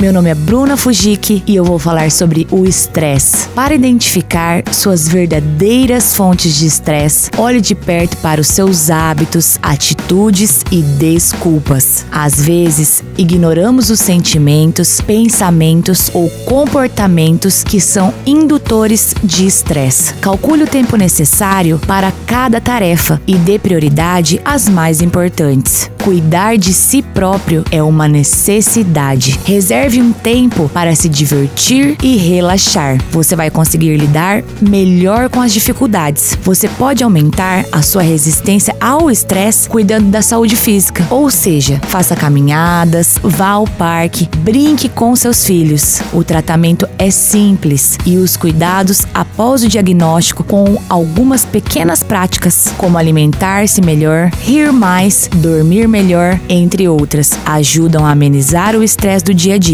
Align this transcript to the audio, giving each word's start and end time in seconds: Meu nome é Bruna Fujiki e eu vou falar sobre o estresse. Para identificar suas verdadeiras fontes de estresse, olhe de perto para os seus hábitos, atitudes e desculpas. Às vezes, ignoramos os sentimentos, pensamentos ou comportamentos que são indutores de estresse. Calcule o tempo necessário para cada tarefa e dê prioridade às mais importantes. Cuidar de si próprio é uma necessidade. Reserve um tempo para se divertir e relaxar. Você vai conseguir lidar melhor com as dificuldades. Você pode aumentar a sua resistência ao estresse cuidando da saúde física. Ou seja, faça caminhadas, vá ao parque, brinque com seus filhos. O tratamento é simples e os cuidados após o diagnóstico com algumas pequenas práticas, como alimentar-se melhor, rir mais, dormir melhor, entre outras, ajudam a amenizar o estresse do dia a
Meu 0.00 0.14
nome 0.14 0.30
é 0.30 0.34
Bruna 0.34 0.78
Fujiki 0.78 1.42
e 1.46 1.54
eu 1.54 1.62
vou 1.62 1.78
falar 1.78 2.10
sobre 2.10 2.46
o 2.50 2.64
estresse. 2.64 3.46
Para 3.48 3.74
identificar 3.74 4.62
suas 4.72 5.06
verdadeiras 5.06 6.16
fontes 6.16 6.56
de 6.56 6.64
estresse, 6.64 7.30
olhe 7.36 7.60
de 7.60 7.74
perto 7.74 8.16
para 8.16 8.40
os 8.40 8.46
seus 8.46 8.88
hábitos, 8.88 9.58
atitudes 9.62 10.64
e 10.72 10.80
desculpas. 10.80 12.06
Às 12.10 12.42
vezes, 12.42 13.04
ignoramos 13.18 13.90
os 13.90 14.00
sentimentos, 14.00 15.02
pensamentos 15.02 16.10
ou 16.14 16.30
comportamentos 16.46 17.62
que 17.62 17.78
são 17.78 18.14
indutores 18.24 19.14
de 19.22 19.44
estresse. 19.44 20.14
Calcule 20.14 20.62
o 20.62 20.66
tempo 20.66 20.96
necessário 20.96 21.78
para 21.86 22.10
cada 22.26 22.58
tarefa 22.58 23.20
e 23.26 23.34
dê 23.34 23.58
prioridade 23.58 24.40
às 24.46 24.66
mais 24.66 25.02
importantes. 25.02 25.90
Cuidar 26.02 26.56
de 26.56 26.72
si 26.72 27.02
próprio 27.02 27.62
é 27.70 27.82
uma 27.82 28.08
necessidade. 28.08 29.38
Reserve 29.44 29.89
um 29.98 30.12
tempo 30.12 30.68
para 30.68 30.94
se 30.94 31.08
divertir 31.08 31.96
e 32.02 32.18
relaxar. 32.18 32.98
Você 33.10 33.34
vai 33.34 33.50
conseguir 33.50 33.96
lidar 33.96 34.44
melhor 34.60 35.30
com 35.30 35.40
as 35.40 35.54
dificuldades. 35.54 36.36
Você 36.42 36.68
pode 36.68 37.02
aumentar 37.02 37.64
a 37.72 37.80
sua 37.80 38.02
resistência 38.02 38.76
ao 38.78 39.10
estresse 39.10 39.70
cuidando 39.70 40.10
da 40.10 40.20
saúde 40.20 40.54
física. 40.54 41.06
Ou 41.08 41.30
seja, 41.30 41.80
faça 41.84 42.14
caminhadas, 42.14 43.18
vá 43.22 43.52
ao 43.52 43.66
parque, 43.66 44.28
brinque 44.38 44.88
com 44.88 45.16
seus 45.16 45.46
filhos. 45.46 46.02
O 46.12 46.22
tratamento 46.22 46.86
é 46.98 47.10
simples 47.10 47.96
e 48.04 48.18
os 48.18 48.36
cuidados 48.36 49.06
após 49.14 49.64
o 49.64 49.68
diagnóstico 49.68 50.44
com 50.44 50.76
algumas 50.90 51.46
pequenas 51.46 52.02
práticas, 52.02 52.72
como 52.76 52.98
alimentar-se 52.98 53.80
melhor, 53.80 54.30
rir 54.42 54.72
mais, 54.72 55.30
dormir 55.36 55.88
melhor, 55.88 56.38
entre 56.48 56.86
outras, 56.88 57.32
ajudam 57.46 58.04
a 58.04 58.10
amenizar 58.10 58.76
o 58.76 58.82
estresse 58.82 59.24
do 59.24 59.32
dia 59.32 59.54
a 59.54 59.58